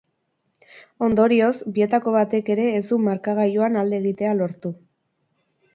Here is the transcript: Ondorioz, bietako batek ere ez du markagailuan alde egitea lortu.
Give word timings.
Ondorioz, 1.07 1.51
bietako 1.75 2.15
batek 2.17 2.49
ere 2.55 2.67
ez 2.79 2.83
du 2.89 2.99
markagailuan 3.09 3.79
alde 3.85 4.03
egitea 4.05 4.35
lortu. 4.41 4.75